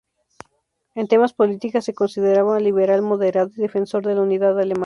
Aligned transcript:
En 0.95 1.07
temas 1.07 1.31
políticas 1.33 1.85
se 1.85 1.93
consideraba 1.93 2.59
liberal 2.59 3.03
moderado 3.03 3.51
y 3.55 3.61
defensor 3.61 4.03
de 4.03 4.15
la 4.15 4.21
unidad 4.23 4.57
alemana. 4.59 4.79